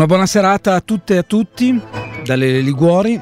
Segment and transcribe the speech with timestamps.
[0.00, 1.78] Una buona serata a tutte e a tutti
[2.24, 3.20] dalle Liguori.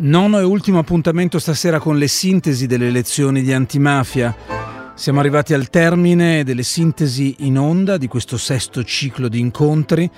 [0.00, 4.36] Nono e ultimo appuntamento stasera con le sintesi delle lezioni di antimafia.
[4.94, 10.10] Siamo arrivati al termine delle sintesi in onda di questo sesto ciclo di incontri.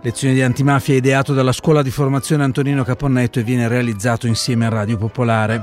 [0.00, 4.70] Lezioni di antimafia ideato dalla scuola di formazione Antonino Caponnetto e viene realizzato insieme a
[4.70, 5.62] Radio Popolare.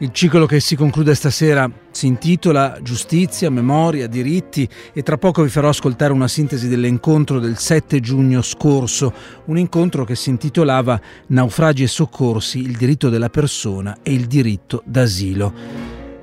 [0.00, 5.48] Il ciclo che si conclude stasera si intitola Giustizia, memoria, diritti e tra poco vi
[5.48, 9.12] farò ascoltare una sintesi dell'incontro del 7 giugno scorso,
[9.46, 14.84] un incontro che si intitolava Naufragi e soccorsi, il diritto della persona e il diritto
[14.86, 15.52] d'asilo.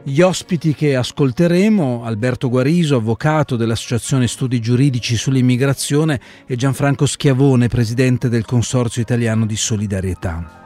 [0.04, 8.30] Gli ospiti che ascolteremo, Alberto Guariso, avvocato dell'Associazione Studi Giuridici sull'Immigrazione e Gianfranco Schiavone, presidente
[8.30, 10.64] del Consorzio Italiano di Solidarietà.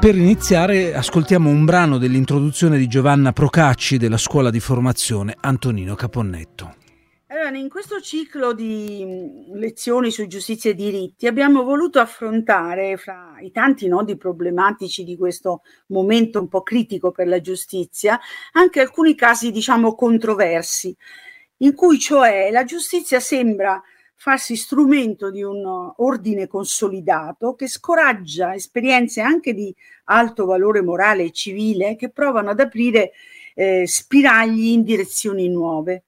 [0.00, 6.76] Per iniziare ascoltiamo un brano dell'introduzione di Giovanna Procacci della scuola di formazione Antonino Caponnetto.
[7.26, 13.38] Allora, in questo ciclo di mm, lezioni su giustizia e diritti abbiamo voluto affrontare fra
[13.40, 18.20] i tanti nodi problematici di questo momento un po' critico per la giustizia
[18.52, 20.96] anche alcuni casi diciamo controversi
[21.58, 23.82] in cui cioè la giustizia sembra
[24.20, 29.72] farsi strumento di un ordine consolidato che scoraggia esperienze anche di
[30.06, 33.12] alto valore morale e civile che provano ad aprire
[33.54, 36.02] eh, spiragli in direzioni nuove.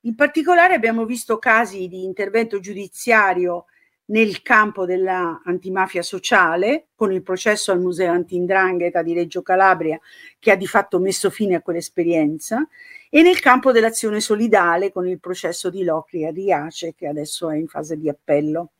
[0.00, 3.64] In particolare abbiamo visto casi di intervento giudiziario
[4.12, 9.98] nel campo dell'antimafia sociale, con il processo al Museo Antindrangheta di Reggio Calabria,
[10.38, 12.66] che ha di fatto messo fine a quell'esperienza,
[13.08, 17.56] e nel campo dell'azione solidale, con il processo di Locri a Riace, che adesso è
[17.56, 18.72] in fase di appello.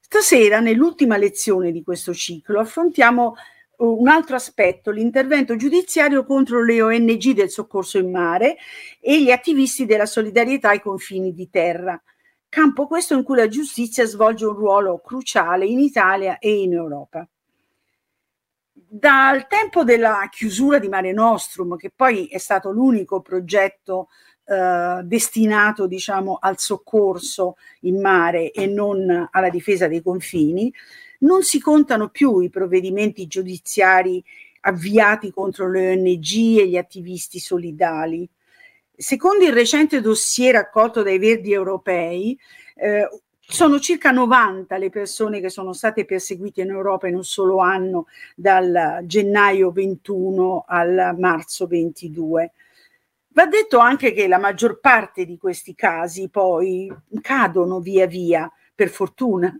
[0.00, 3.34] Stasera, nell'ultima lezione di questo ciclo, affrontiamo
[3.76, 8.56] uh, un altro aspetto, l'intervento giudiziario contro le ONG del soccorso in mare
[9.00, 12.00] e gli attivisti della solidarietà ai confini di terra
[12.50, 17.26] campo questo in cui la giustizia svolge un ruolo cruciale in Italia e in Europa.
[18.72, 24.08] Dal tempo della chiusura di Mare Nostrum, che poi è stato l'unico progetto
[24.44, 30.74] eh, destinato diciamo, al soccorso in mare e non alla difesa dei confini,
[31.20, 34.22] non si contano più i provvedimenti giudiziari
[34.62, 38.28] avviati contro le ONG e gli attivisti solidali
[39.00, 42.38] Secondo il recente dossier raccolto dai Verdi europei,
[42.74, 47.60] eh, sono circa 90 le persone che sono state perseguite in Europa in un solo
[47.60, 52.52] anno, dal gennaio 21 al marzo 22.
[53.28, 58.90] Va detto anche che la maggior parte di questi casi poi cadono via via, per
[58.90, 59.58] fortuna.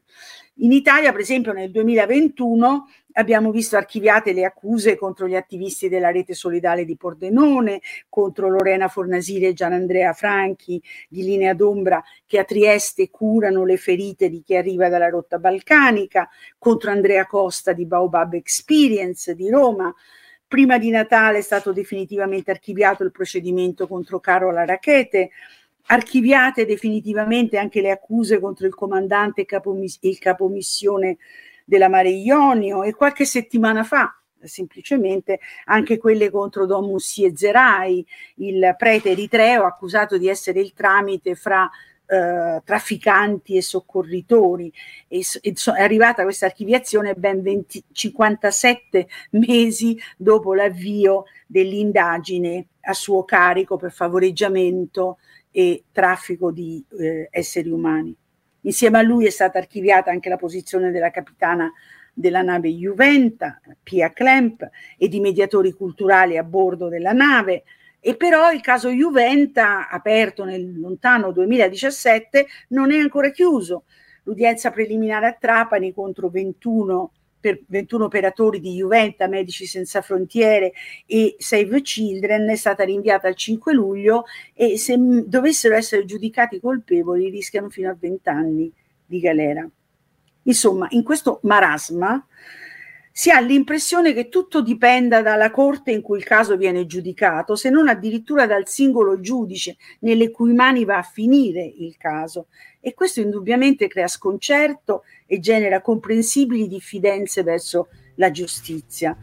[0.62, 6.10] In Italia, per esempio, nel 2021 abbiamo visto archiviate le accuse contro gli attivisti della
[6.10, 12.44] rete solidale di Pordenone, contro Lorena Fornasile e Gianandrea Franchi di Linea d'Ombra che a
[12.44, 16.28] Trieste curano le ferite di chi arriva dalla rotta balcanica,
[16.58, 19.94] contro Andrea Costa di Baobab Experience di Roma.
[20.46, 25.30] Prima di Natale è stato definitivamente archiviato il procedimento contro Carola Rachete
[25.86, 31.18] archiviate definitivamente anche le accuse contro il comandante e il capomissione
[31.64, 38.04] della Mare Ionio e qualche settimana fa semplicemente anche quelle contro Don Mussi e Zerai,
[38.36, 41.70] il prete eritreo accusato di essere il tramite fra
[42.06, 44.72] eh, trafficanti e soccorritori.
[45.08, 52.94] E, e so, è arrivata questa archiviazione ben 20, 57 mesi dopo l'avvio dell'indagine a
[52.94, 55.18] suo carico per favoreggiamento
[55.50, 58.14] e traffico di eh, esseri umani.
[58.62, 61.72] Insieme a lui è stata archiviata anche la posizione della capitana
[62.12, 67.64] della nave Juventa, Pia Klemp, e di mediatori culturali a bordo della nave.
[67.98, 73.84] E però il caso Juventa, aperto nel lontano 2017, non è ancora chiuso.
[74.24, 80.72] L'udienza preliminare a Trapani contro 21 per 21 operatori di Juventa, Medici Senza Frontiere
[81.06, 84.96] e Save Children è stata rinviata al 5 luglio e se
[85.26, 88.72] dovessero essere giudicati colpevoli rischiano fino a 20 anni
[89.06, 89.68] di galera.
[90.42, 92.24] Insomma, in questo marasma
[93.12, 97.68] si ha l'impressione che tutto dipenda dalla corte in cui il caso viene giudicato, se
[97.68, 102.46] non addirittura dal singolo giudice nelle cui mani va a finire il caso.
[102.80, 109.16] E questo indubbiamente crea sconcerto e genera comprensibili diffidenze verso la giustizia.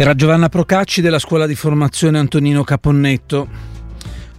[0.00, 3.77] Era Giovanna Procacci della scuola di formazione Antonino Caponnetto.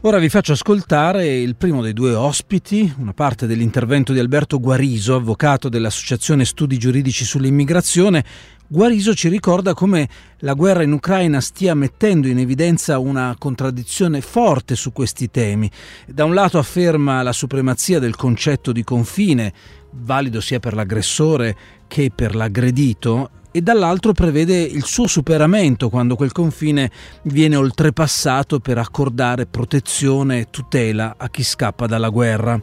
[0.04, 5.16] Ora vi faccio ascoltare il primo dei due ospiti, una parte dell'intervento di Alberto Guariso,
[5.16, 8.24] avvocato dell'Associazione Studi Giuridici sull'Immigrazione.
[8.66, 10.08] Guariso ci ricorda come
[10.38, 15.70] la guerra in Ucraina stia mettendo in evidenza una contraddizione forte su questi temi.
[16.08, 19.52] Da un lato afferma la supremazia del concetto di confine,
[19.92, 21.58] valido sia per l'aggressore
[21.88, 26.92] che per l'aggredito, e dall'altro prevede il suo superamento quando quel confine
[27.24, 32.62] viene oltrepassato per accordare protezione e tutela a chi scappa dalla guerra.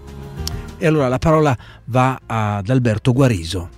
[0.79, 1.56] E allora la parola
[1.87, 3.71] va ad Alberto Guariso.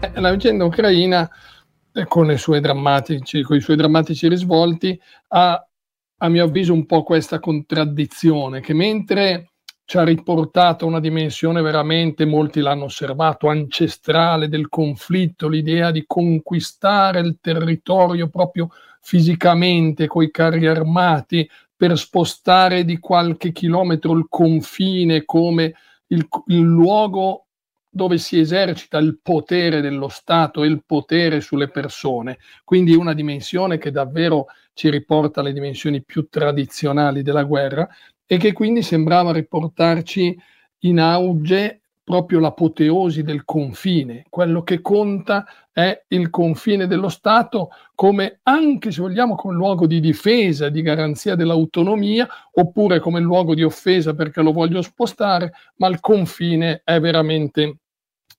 [0.00, 1.28] Eh, la vicenda ucraina,
[1.92, 4.98] eh, con, i suoi drammatici, con i suoi drammatici risvolti,
[5.28, 5.62] ha
[6.20, 9.50] a mio avviso un po' questa contraddizione che mentre
[9.88, 17.20] ci ha riportato una dimensione veramente, molti l'hanno osservato, ancestrale del conflitto, l'idea di conquistare
[17.20, 18.68] il territorio proprio
[19.00, 25.72] fisicamente coi i carri armati per spostare di qualche chilometro il confine come
[26.08, 27.46] il, il luogo
[27.88, 32.36] dove si esercita il potere dello Stato e il potere sulle persone.
[32.62, 37.88] Quindi una dimensione che davvero ci riporta alle dimensioni più tradizionali della guerra,
[38.30, 40.38] e che quindi sembrava riportarci
[40.80, 44.24] in auge proprio l'apoteosi del confine.
[44.28, 49.98] Quello che conta è il confine dello Stato come anche, se vogliamo, come luogo di
[49.98, 56.00] difesa, di garanzia dell'autonomia, oppure come luogo di offesa perché lo voglio spostare, ma il
[56.00, 57.76] confine è veramente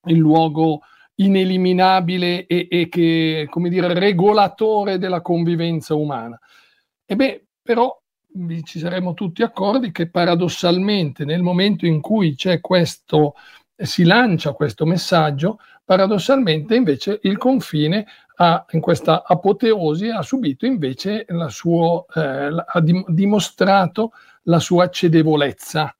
[0.05, 0.81] il luogo
[1.15, 6.39] ineliminabile e, e che, come dire, regolatore della convivenza umana.
[7.05, 7.99] E beh, però
[8.63, 13.33] ci saremmo tutti accordi che paradossalmente nel momento in cui c'è questo,
[13.75, 18.05] si lancia questo messaggio, paradossalmente invece il confine
[18.35, 24.11] ha, in questa apoteosi ha subito invece la sua, eh, ha dimostrato
[24.43, 25.95] la sua cedevolezza,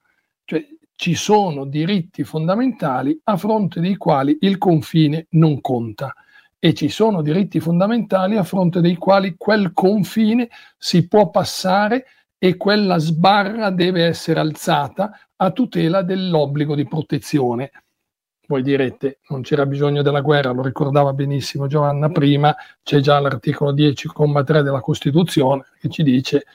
[0.46, 0.66] cioè
[0.96, 6.14] ci sono diritti fondamentali a fronte dei quali il confine non conta
[6.60, 12.06] e ci sono diritti fondamentali a fronte dei quali quel confine si può passare
[12.40, 17.72] e quella sbarra deve essere alzata a tutela dell'obbligo di protezione.
[18.48, 23.74] Voi direte, non c'era bisogno della guerra, lo ricordava benissimo Giovanna prima, c'è già l'articolo
[23.74, 26.46] 10,3 della Costituzione che ci dice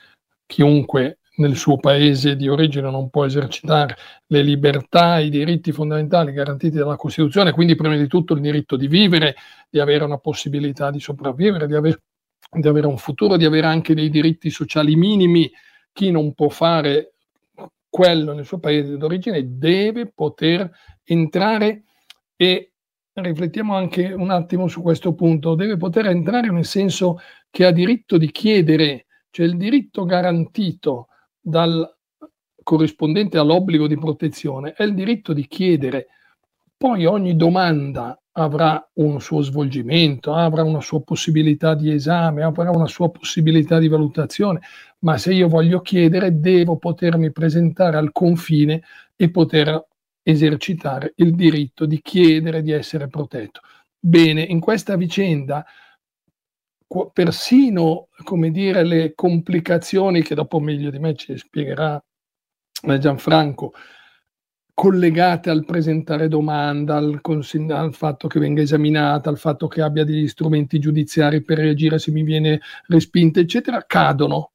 [0.47, 3.97] chiunque nel suo paese di origine non può esercitare
[4.27, 8.77] le libertà e i diritti fondamentali garantiti dalla Costituzione, quindi prima di tutto il diritto
[8.77, 9.35] di vivere,
[9.69, 12.03] di avere una possibilità di sopravvivere, di avere,
[12.51, 15.51] di avere un futuro, di avere anche dei diritti sociali minimi
[15.95, 17.15] chi non può fare
[17.89, 20.69] quello nel suo paese d'origine deve poter
[21.05, 21.85] entrare
[22.35, 22.73] e
[23.13, 28.19] riflettiamo anche un attimo su questo punto, deve poter entrare nel senso che ha diritto
[28.19, 31.07] di chiedere, cioè il diritto garantito
[31.41, 31.89] dal
[32.65, 36.09] corrispondente all'obbligo di protezione è il diritto di chiedere.
[36.77, 42.87] Poi ogni domanda avrà un suo svolgimento, avrà una sua possibilità di esame, avrà una
[42.87, 44.61] sua possibilità di valutazione,
[45.01, 48.83] ma se io voglio chiedere devo potermi presentare al confine
[49.15, 49.87] e poter
[50.23, 53.61] esercitare il diritto di chiedere di essere protetto.
[53.99, 55.65] Bene, in questa vicenda
[57.13, 62.03] persino, come dire, le complicazioni che dopo meglio di me ci spiegherà
[62.99, 63.73] Gianfranco,
[64.75, 70.05] collegate al presentare domanda, al, consig- al, fatto che venga esaminata, al fatto che abbia
[70.05, 74.51] degli strumenti giudiziari per reagire se mi viene respinta, eccetera, cadono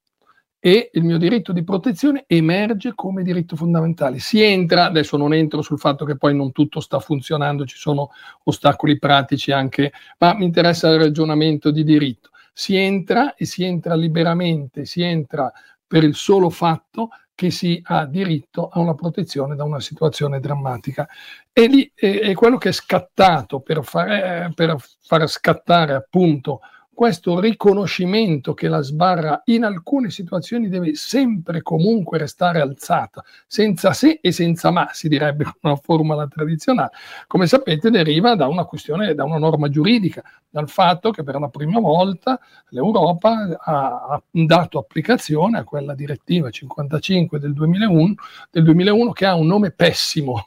[0.62, 4.18] e il mio diritto di protezione emerge come diritto fondamentale.
[4.18, 8.10] Si entra, adesso non entro sul fatto che poi non tutto sta funzionando, ci sono
[8.44, 12.28] ostacoli pratici anche, ma mi interessa il ragionamento di diritto.
[12.52, 15.50] Si entra e si entra liberamente, si entra
[15.86, 17.08] per il solo fatto
[17.40, 21.08] che si ha diritto a una protezione da una situazione drammatica.
[21.50, 26.60] E lì è, quello che è scattato per, fare, per far scattare appunto
[27.00, 34.18] questo riconoscimento che la sbarra in alcune situazioni deve sempre comunque restare alzata, senza se
[34.20, 36.90] e senza ma, si direbbe con una formula tradizionale,
[37.26, 41.48] come sapete deriva da una questione, da una norma giuridica, dal fatto che per la
[41.48, 42.38] prima volta
[42.68, 48.14] l'Europa ha dato applicazione a quella direttiva 55 del 2001,
[48.50, 50.44] del 2001 che ha un nome pessimo,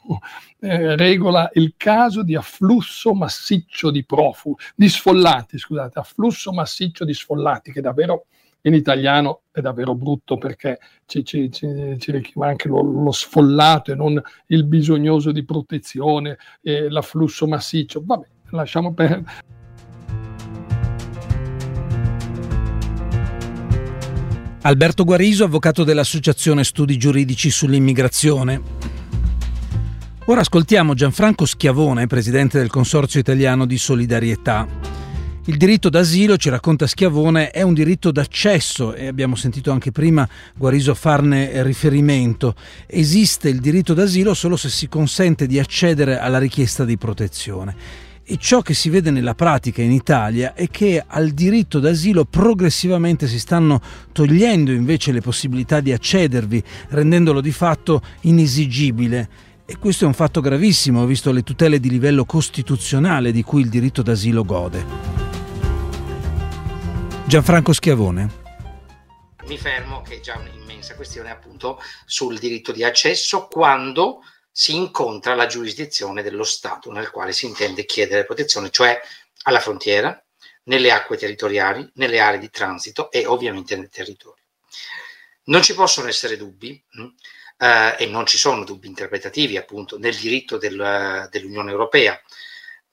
[0.64, 7.12] eh, regola il caso di afflusso massiccio di profughi, di sfollati, scusate, afflusso massiccio di
[7.12, 8.24] sfollati, che davvero
[8.62, 13.92] in italiano è davvero brutto perché ci, ci, ci, ci richiama anche lo, lo, sfollato
[13.92, 18.02] e non il bisognoso di protezione, eh, l'afflusso massiccio.
[18.02, 19.52] Vabbè, lasciamo perdere.
[24.62, 28.83] Alberto Guariso, avvocato dell'Associazione Studi Giuridici sull'Immigrazione.
[30.26, 34.66] Ora ascoltiamo Gianfranco Schiavone, presidente del Consorzio Italiano di Solidarietà.
[35.44, 40.26] Il diritto d'asilo, ci racconta Schiavone, è un diritto d'accesso e abbiamo sentito anche prima
[40.56, 42.54] Guariso farne riferimento.
[42.86, 47.76] Esiste il diritto d'asilo solo se si consente di accedere alla richiesta di protezione.
[48.24, 53.28] E ciò che si vede nella pratica in Italia è che al diritto d'asilo progressivamente
[53.28, 53.78] si stanno
[54.10, 59.52] togliendo invece le possibilità di accedervi, rendendolo di fatto inesigibile.
[59.66, 63.70] E questo è un fatto gravissimo, visto le tutele di livello costituzionale di cui il
[63.70, 64.84] diritto d'asilo gode.
[67.26, 68.42] Gianfranco Schiavone.
[69.46, 75.34] Mi fermo che è già un'immensa questione appunto sul diritto di accesso quando si incontra
[75.34, 79.00] la giurisdizione dello Stato nel quale si intende chiedere protezione, cioè
[79.44, 80.22] alla frontiera,
[80.64, 84.42] nelle acque territoriali, nelle aree di transito e ovviamente nel territorio.
[85.44, 87.06] Non ci possono essere dubbi mh,
[87.58, 92.20] eh, e non ci sono dubbi interpretativi appunto nel diritto del, dell'Unione Europea,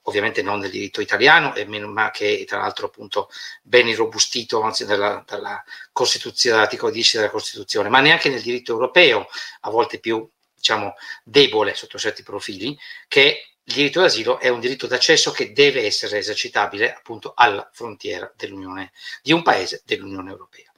[0.02, 1.54] ovviamente non nel diritto italiano,
[1.86, 3.28] ma che tra l'altro appunto
[3.62, 9.28] ben irrobustito anzi dalla, dalla Costituzione, dall'articolo 10 della Costituzione, ma neanche nel diritto europeo,
[9.60, 12.78] a volte più diciamo, debole sotto certi profili,
[13.08, 18.32] che il diritto d'asilo è un diritto d'accesso che deve essere esercitabile appunto alla frontiera
[18.36, 18.92] dell'Unione,
[19.22, 20.70] di un paese dell'Unione Europea.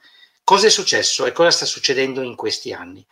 [0.43, 3.05] Cosa è successo e cosa sta succedendo in questi anni?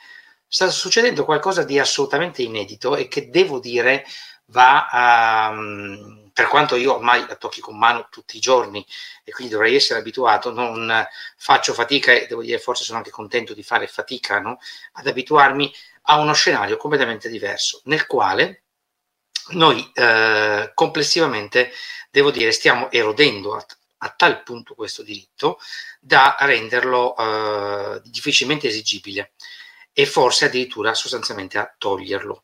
[0.53, 4.05] Sta succedendo qualcosa di assolutamente inedito e che devo dire
[4.51, 8.85] va a, um, per quanto io ormai la tocchi con mano tutti i giorni
[9.23, 11.07] e quindi dovrei essere abituato, non
[11.37, 14.59] faccio fatica e devo dire forse sono anche contento di fare fatica no?
[14.91, 18.65] ad abituarmi a uno scenario completamente diverso, nel quale
[19.53, 21.71] noi eh, complessivamente,
[22.11, 23.65] devo dire, stiamo erodendo a,
[23.97, 25.59] a, tal punto questo diritto
[25.99, 29.31] da renderlo eh, difficilmente esigibile
[29.93, 32.43] e forse addirittura sostanzialmente a toglierlo.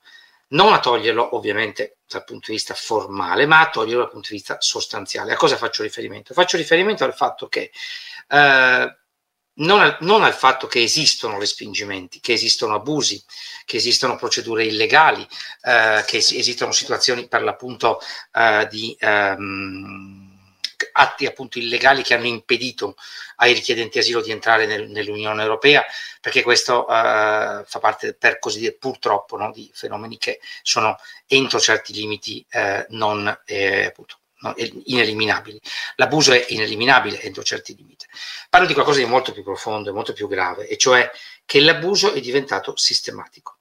[0.51, 4.35] Non a toglierlo ovviamente dal punto di vista formale, ma a toglierlo dal punto di
[4.35, 5.33] vista sostanziale.
[5.33, 6.33] A cosa faccio riferimento?
[6.33, 7.71] Faccio riferimento al fatto che
[8.29, 8.97] eh,
[9.59, 13.21] non al, non al, fatto che esistono respingimenti, che esistono abusi,
[13.65, 15.27] che esistono procedure illegali,
[15.61, 17.99] eh, che esistono situazioni per l'appunto
[18.31, 20.28] eh, di ehm,
[20.99, 22.95] atti appunto illegali che hanno impedito
[23.37, 25.85] ai richiedenti asilo di entrare nel, nell'Unione Europea,
[26.19, 31.59] perché questo eh, fa parte, per così dire, purtroppo, no, di fenomeni che sono entro
[31.59, 35.59] certi limiti eh, non eh, appunto no, ineliminabili.
[35.95, 38.05] L'abuso è ineliminabile entro certi limiti.
[38.49, 41.09] Parlo di qualcosa di molto più profondo e molto più grave, e cioè
[41.45, 43.57] che l'abuso è diventato sistematico.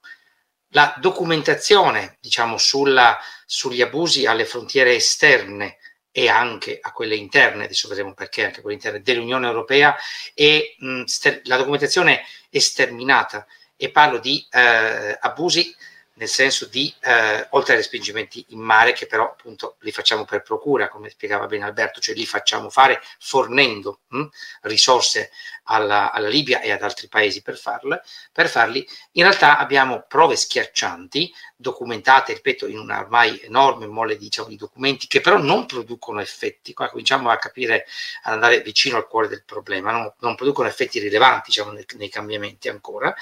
[0.73, 5.78] La documentazione, diciamo, sulla, sugli abusi alle frontiere esterne
[6.19, 9.97] e anche a quelle interne, adesso vedremo perché anche quelle interne dell'Unione Europea,
[10.35, 13.47] e mh, ster- la documentazione è sterminata.
[13.77, 15.73] E parlo di eh, abusi
[16.19, 20.43] nel senso di, eh, oltre ai respingimenti in mare, che però appunto li facciamo per
[20.43, 24.29] procura, come spiegava bene Alberto, cioè li facciamo fare fornendo mh, hm,
[24.63, 25.31] risorse
[25.65, 30.35] alla, alla, Libia e ad altri paesi per, farle, per farli, in realtà abbiamo prove
[30.35, 36.21] schiaccianti, documentate, ripeto, in una ormai enorme mole diciamo, di documenti, che però non producono
[36.21, 36.73] effetti.
[36.73, 37.87] Qua cominciamo a capire,
[38.23, 40.15] ad andare vicino al cuore del problema, no?
[40.21, 43.15] non producono effetti rilevanti diciamo, nei, nei cambiamenti ancora.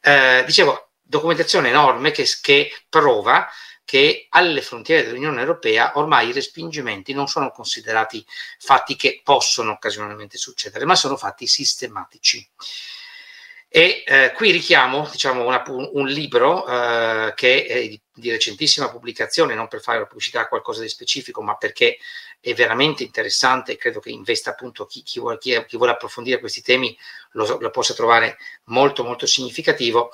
[0.00, 3.48] Eh, dicevo, documentazione enorme che, che prova
[3.84, 8.24] che alle frontiere dell'Unione Europea ormai i respingimenti non sono considerati
[8.58, 12.48] fatti che possono occasionalmente succedere, ma sono fatti sistematici.
[13.76, 19.56] E eh, qui richiamo diciamo, una, un libro eh, che è di, di, recentissima pubblicazione,
[19.56, 21.98] non per fare la pubblicità a qualcosa di specifico, ma perché
[22.38, 26.38] è veramente interessante e credo che investa appunto chi, chi, vuole, chi, chi vuole, approfondire
[26.38, 26.96] questi temi
[27.32, 30.12] lo, lo, possa trovare molto molto significativo.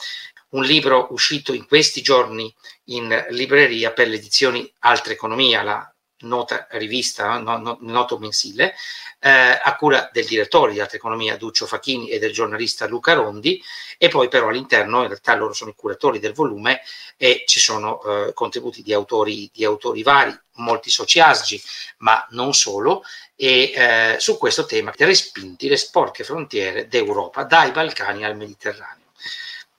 [0.51, 2.53] Un libro uscito in questi giorni
[2.87, 8.75] in libreria per le edizioni Altra Economia, la nota rivista, no, no, noto mensile,
[9.21, 13.63] eh, a cura del direttore di Alta Economia Duccio Facchini e del giornalista Luca Rondi
[13.99, 16.81] e poi però all'interno in realtà loro sono i curatori del volume
[17.17, 21.63] e ci sono eh, contributi di autori, di autori vari, molti sociasgi,
[21.99, 23.03] ma non solo,
[23.37, 29.00] e eh, su questo tema respinti le sporche frontiere d'Europa dai Balcani al Mediterraneo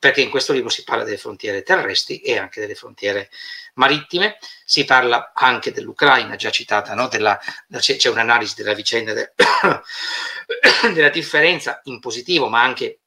[0.01, 3.29] perché in questo libro si parla delle frontiere terrestri e anche delle frontiere
[3.75, 7.07] marittime, si parla anche dell'Ucraina, già citata, no?
[7.07, 7.39] della,
[7.77, 9.33] c'è, un'analisi della vicenda de,
[10.91, 13.01] della differenza in positivo, ma anche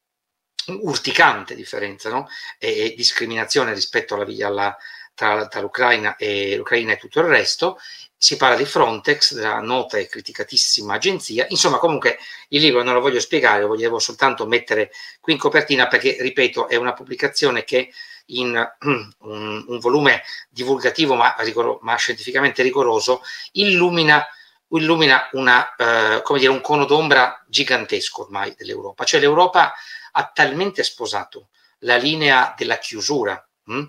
[0.67, 2.29] urticante differenza no?
[2.57, 4.77] e, e, discriminazione rispetto alla, alla,
[5.15, 7.79] tra, tra l'Ucraina, e, l'Ucraina e tutto il resto,
[8.17, 11.45] si parla di Frontex, della nota e criticatissima agenzia.
[11.49, 12.17] Insomma, comunque
[12.49, 16.67] il libro non lo voglio spiegare, lo volevo soltanto mettere qui in copertina perché, ripeto,
[16.67, 17.91] è una pubblicazione che
[18.27, 18.55] in
[19.19, 23.21] un, un volume divulgativo ma, rigoro, ma, scientificamente rigoroso
[23.53, 24.25] illumina,
[24.69, 29.03] illumina una, eh, dire, un cono d'ombra gigantesco ormai dell'Europa.
[29.03, 29.73] Cioè l'Europa
[30.11, 33.47] ha talmente sposato la linea della chiusura.
[33.65, 33.85] Hm?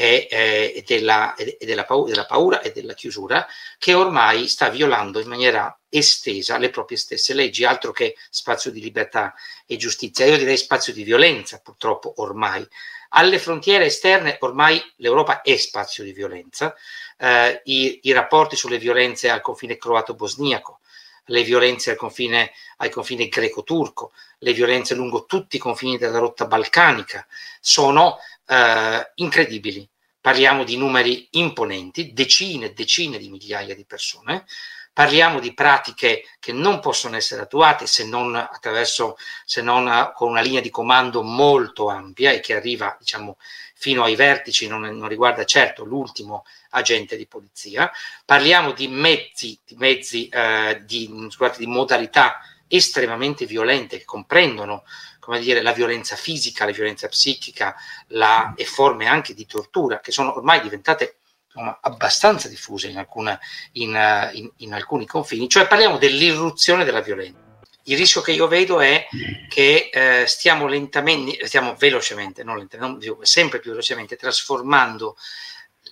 [0.00, 5.20] E, e, della, e della, paura, della, paura, e della chiusura che ormai sta violando
[5.20, 9.34] in maniera estesa le proprie stesse leggi, altro che spazio di libertà
[9.66, 12.66] e giustizia, io direi spazio di violenza purtroppo ormai.
[13.10, 16.74] Alle frontiere esterne ormai l'Europa è spazio di violenza,
[17.18, 20.80] eh, i, i rapporti sulle violenze al confine croato-bosniaco,
[21.26, 22.52] le violenze al confine,
[22.90, 27.26] confine greco-turco, le violenze lungo tutti i confini della rotta balcanica
[27.60, 28.16] sono
[28.46, 29.88] eh, incredibili.
[30.20, 34.44] Parliamo di numeri imponenti, decine e decine di migliaia di persone.
[34.92, 40.40] Parliamo di pratiche che non possono essere attuate se non attraverso, se non con una
[40.40, 43.38] linea di comando molto ampia e che arriva, diciamo,
[43.74, 47.90] fino ai vertici, non, non riguarda certo l'ultimo agente di polizia.
[48.24, 54.84] Parliamo di mezzi, di, mezzi, eh, di, scusate, di modalità estremamente violente che comprendono
[55.18, 57.76] come dire, la violenza fisica, la violenza psichica
[58.08, 63.38] la, e forme anche di tortura che sono ormai diventate insomma, abbastanza diffuse in, alcuna,
[63.72, 67.38] in, in, in alcuni confini, cioè parliamo dell'irruzione della violenza.
[67.84, 69.06] Il rischio che io vedo è
[69.48, 75.16] che eh, stiamo lentamente, stiamo velocemente, non lentamente, non, sempre più velocemente trasformando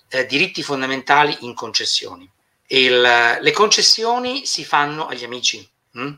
[0.09, 2.29] eh, diritti fondamentali in concessioni.
[2.67, 3.01] Il,
[3.41, 5.67] le concessioni si fanno agli amici.
[5.93, 6.13] Hm?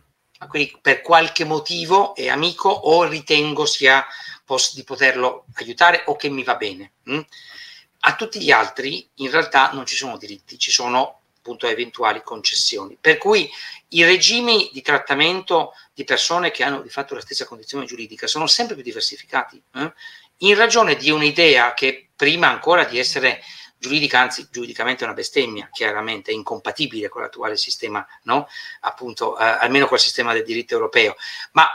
[0.47, 4.05] Cui per qualche motivo è amico o ritengo sia
[4.43, 6.93] posso, di poterlo aiutare o che mi va bene.
[7.03, 7.21] Hm?
[8.01, 12.97] A tutti gli altri in realtà non ci sono diritti, ci sono appunto eventuali concessioni.
[12.99, 13.49] Per cui
[13.89, 18.47] i regimi di trattamento di persone che hanno di fatto la stessa condizione giuridica sono
[18.47, 19.93] sempre più diversificati, eh?
[20.37, 23.41] in ragione di un'idea che prima ancora di essere
[23.81, 28.47] giuridica, anzi giuridicamente è una bestemmia, chiaramente è incompatibile con l'attuale sistema, no?
[28.81, 31.15] appunto, eh, almeno col sistema del diritto europeo,
[31.53, 31.67] ma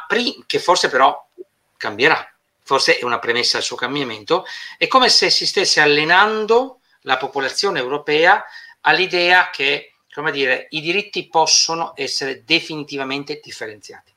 [0.47, 1.29] che forse però
[1.77, 4.47] cambierà, forse è una premessa al suo cambiamento,
[4.79, 8.45] è come se si stesse allenando la popolazione europea
[8.83, 14.13] all'idea che, come dire, i diritti possono essere definitivamente differenziati.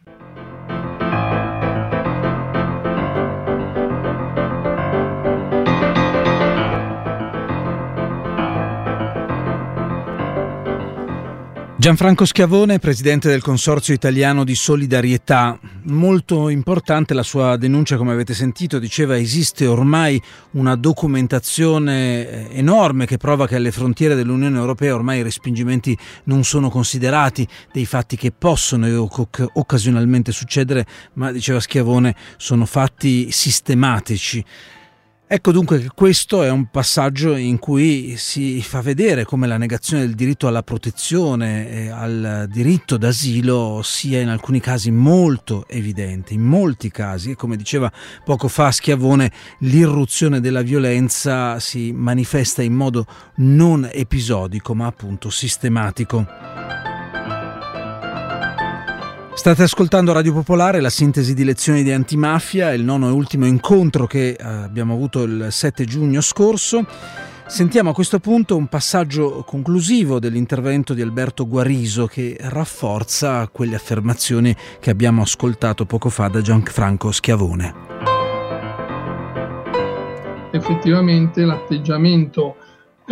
[11.80, 18.34] Gianfranco Schiavone, presidente del Consorzio Italiano di Solidarietà, molto importante la sua denuncia, come avete
[18.34, 24.94] sentito, diceva esiste ormai una documentazione eh, enorme che prova che alle frontiere dell'Unione Europea
[24.94, 29.08] ormai i respingimenti non sono considerati dei fatti che possono
[29.54, 34.44] occasionalmente succedere, ma diceva Schiavone sono fatti sistematici.
[35.32, 40.02] Ecco dunque che questo è un passaggio in cui si fa vedere come la negazione
[40.02, 46.34] del diritto alla protezione e al diritto d'asilo sia in alcuni casi molto evidente.
[46.34, 47.92] In molti casi, e come diceva
[48.26, 56.49] poco fa Schiavone, l'irruzione della violenza si manifesta in modo non episodico ma appunto sistematico.
[59.40, 64.06] State ascoltando Radio Popolare, la sintesi di lezioni di antimafia, il nono e ultimo incontro
[64.06, 66.86] che eh, abbiamo avuto il 7 giugno scorso.
[67.48, 74.54] Sentiamo a questo punto un passaggio conclusivo dell'intervento di Alberto Guariso che rafforza quelle affermazioni
[74.78, 77.74] che abbiamo ascoltato poco fa da Gianfranco Schiavone.
[80.52, 82.58] Effettivamente l'atteggiamento,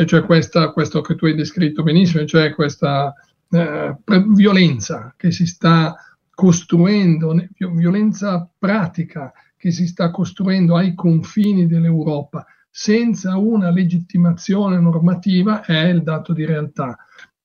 [0.04, 3.14] cioè questa, questo che tu hai descritto benissimo, cioè questa
[3.50, 3.96] eh,
[4.34, 5.96] violenza che si sta
[6.38, 15.86] costruendo, violenza pratica che si sta costruendo ai confini dell'Europa senza una legittimazione normativa è
[15.86, 16.96] il dato di realtà.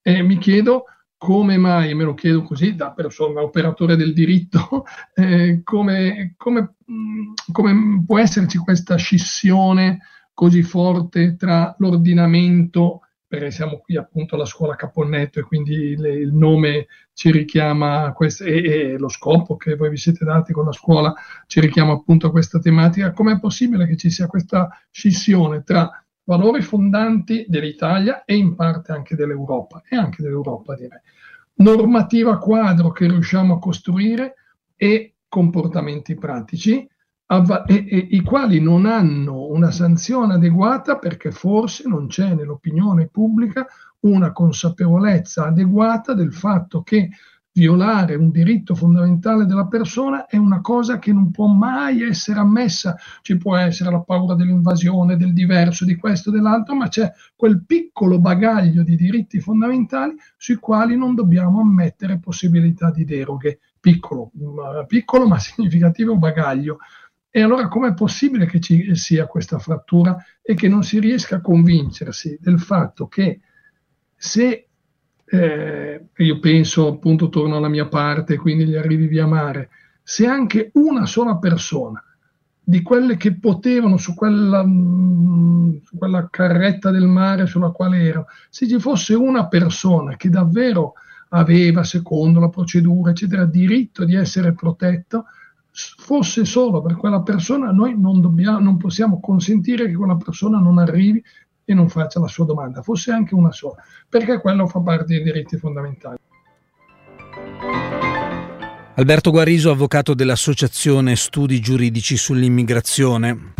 [0.02, 0.85] E mi chiedo
[1.16, 4.85] come mai, me lo chiedo così da persona, operatore del diritto,
[5.16, 6.74] eh, come, come,
[7.50, 10.00] come può esserci questa scissione
[10.35, 13.00] così forte tra l'ordinamento
[13.33, 18.42] perché siamo qui appunto alla scuola Caponnetto e quindi le, il nome ci richiama quest-
[18.42, 21.14] e, e, lo scopo che voi vi siete dati con la scuola
[21.47, 23.12] ci richiama appunto a questa tematica.
[23.12, 29.16] Com'è possibile che ci sia questa scissione tra valori fondanti dell'Italia e in parte anche
[29.16, 31.01] dell'Europa e anche dell'Europa direi.
[31.55, 34.35] Normativa quadro che riusciamo a costruire
[34.77, 36.87] e comportamenti pratici
[37.68, 43.66] i quali non hanno una sanzione adeguata perché forse non c'è nell'opinione pubblica
[44.00, 47.08] una consapevolezza adeguata del fatto che
[47.54, 52.96] violare un diritto fondamentale della persona è una cosa che non può mai essere ammessa.
[53.20, 57.64] Ci può essere la paura dell'invasione, del diverso, di questo e dell'altro, ma c'è quel
[57.64, 63.61] piccolo bagaglio di diritti fondamentali sui quali non dobbiamo ammettere possibilità di deroghe.
[63.78, 64.30] Piccolo,
[64.87, 66.78] piccolo ma significativo bagaglio.
[67.35, 71.40] E allora com'è possibile che ci sia questa frattura e che non si riesca a
[71.40, 73.40] convincersi del fatto che
[74.14, 74.66] se
[75.25, 79.71] eh, io penso appunto torno alla mia parte, quindi gli arrivi via mare,
[80.03, 82.05] se anche una sola persona
[82.62, 88.27] di quelle che potevano su quella, mm, su quella carretta del mare sulla quale ero,
[88.51, 90.92] se ci fosse una persona che davvero
[91.31, 95.25] aveva, secondo la procedura, eccetera, diritto di essere protetto,
[95.72, 100.78] fosse solo per quella persona, noi non, dobbiamo, non possiamo consentire che quella persona non
[100.78, 101.22] arrivi
[101.64, 105.22] e non faccia la sua domanda, fosse anche una sola, perché quello fa parte dei
[105.22, 106.18] diritti fondamentali.
[108.94, 113.54] Alberto Guariso, avvocato dell'Associazione Studi Giuridici sull'Immigrazione.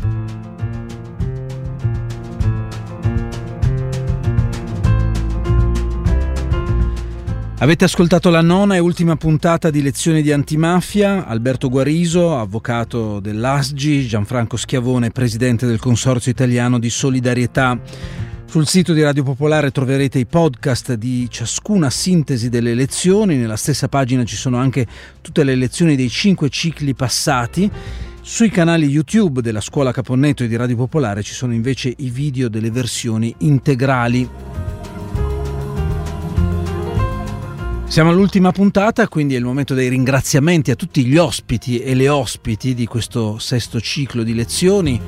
[7.63, 11.29] Avete ascoltato la nona e ultima puntata di Lezioni di antimafia.
[11.29, 17.79] Alberto Guariso, avvocato dell'ASGI, Gianfranco Schiavone, presidente del Consorzio Italiano di Solidarietà.
[18.47, 23.87] Sul sito di Radio Popolare troverete i podcast di ciascuna sintesi delle lezioni, nella stessa
[23.87, 24.85] pagina ci sono anche
[25.21, 27.71] tutte le lezioni dei cinque cicli passati.
[28.23, 32.49] Sui canali YouTube della Scuola Caponnetto e di Radio Popolare ci sono invece i video
[32.49, 34.52] delle versioni integrali.
[37.93, 42.09] Siamo all'ultima puntata, quindi è il momento dei ringraziamenti a tutti gli ospiti e le
[42.09, 44.99] ospiti di questo sesto ciclo di lezioni.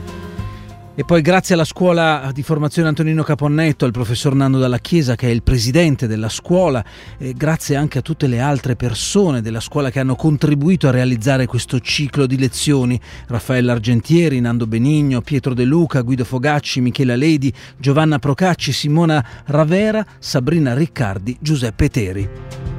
[0.95, 5.29] E poi grazie alla scuola di formazione Antonino Caponnetto, al professor Nando Dalla Chiesa che
[5.29, 6.85] è il presidente della scuola,
[7.17, 11.47] e grazie anche a tutte le altre persone della scuola che hanno contribuito a realizzare
[11.47, 17.51] questo ciclo di lezioni, Raffaella Argentieri, Nando Benigno, Pietro De Luca, Guido Fogacci, Michela Ledi,
[17.79, 22.74] Giovanna Procacci, Simona Ravera, Sabrina Riccardi, Giuseppe Teri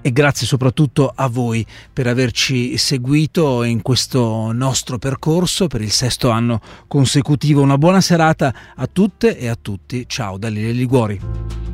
[0.00, 6.30] e grazie soprattutto a voi per averci seguito in questo nostro percorso per il sesto
[6.30, 7.62] anno consecutivo.
[7.62, 10.04] Una buona serata a tutte e a tutti.
[10.06, 11.67] Ciao da Lille Liguori.